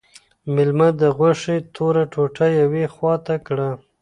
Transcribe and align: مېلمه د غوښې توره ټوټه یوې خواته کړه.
مېلمه 0.53 0.89
د 1.01 1.03
غوښې 1.17 1.57
توره 1.75 2.03
ټوټه 2.13 2.47
یوې 2.61 2.85
خواته 2.93 3.35
کړه. 3.47 3.69